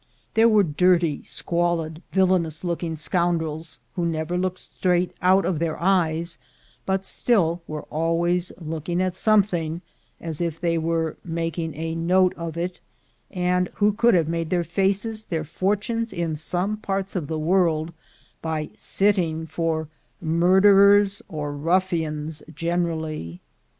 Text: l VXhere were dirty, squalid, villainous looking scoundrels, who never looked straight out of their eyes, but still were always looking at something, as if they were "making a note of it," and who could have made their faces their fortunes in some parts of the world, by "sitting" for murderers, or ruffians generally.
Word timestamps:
l 0.35 0.41
VXhere 0.41 0.49
were 0.51 0.63
dirty, 0.63 1.21
squalid, 1.21 2.01
villainous 2.11 2.63
looking 2.63 2.97
scoundrels, 2.97 3.77
who 3.95 4.03
never 4.03 4.35
looked 4.35 4.57
straight 4.57 5.13
out 5.21 5.45
of 5.45 5.59
their 5.59 5.79
eyes, 5.79 6.39
but 6.87 7.05
still 7.05 7.61
were 7.67 7.83
always 7.83 8.51
looking 8.59 8.99
at 8.99 9.13
something, 9.13 9.79
as 10.19 10.41
if 10.41 10.59
they 10.59 10.75
were 10.75 11.17
"making 11.23 11.75
a 11.75 11.93
note 11.93 12.33
of 12.35 12.57
it," 12.57 12.79
and 13.29 13.69
who 13.75 13.93
could 13.93 14.15
have 14.15 14.27
made 14.27 14.49
their 14.49 14.63
faces 14.63 15.25
their 15.25 15.43
fortunes 15.43 16.11
in 16.11 16.35
some 16.35 16.77
parts 16.77 17.15
of 17.15 17.27
the 17.27 17.37
world, 17.37 17.93
by 18.41 18.71
"sitting" 18.75 19.45
for 19.45 19.87
murderers, 20.19 21.21
or 21.29 21.51
ruffians 21.55 22.41
generally. 22.55 23.39